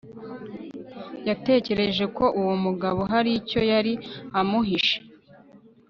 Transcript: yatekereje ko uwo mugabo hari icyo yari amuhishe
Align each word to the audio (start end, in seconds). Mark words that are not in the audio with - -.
yatekereje 1.27 2.05
ko 2.17 2.25
uwo 2.41 2.55
mugabo 2.65 3.01
hari 3.11 3.29
icyo 3.39 3.59
yari 3.71 3.93
amuhishe 4.39 4.97